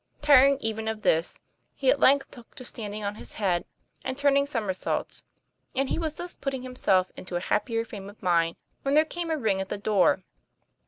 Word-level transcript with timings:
Tiring 0.23 0.57
even 0.61 0.87
of 0.87 1.03
this, 1.03 1.37
he 1.75 1.91
at 1.91 1.99
length 1.99 2.31
took 2.31 2.55
to 2.55 2.65
standing 2.65 3.03
on 3.03 3.13
his 3.21 3.33
head 3.33 3.65
and 4.03 4.17
turning 4.17 4.47
somer 4.47 4.73
saults; 4.73 5.25
and 5.75 5.89
he 5.89 5.99
was 5.99 6.15
thus 6.15 6.35
putting 6.35 6.63
himself 6.63 7.11
into 7.15 7.35
a 7.35 7.39
hap 7.39 7.67
pier 7.67 7.85
frame 7.85 8.09
of 8.09 8.19
mind, 8.19 8.55
when 8.81 8.95
there 8.95 9.05
came 9.05 9.29
a 9.29 9.37
ring 9.37 9.61
at 9.61 9.69
the 9.69 9.77
door. 9.77 10.23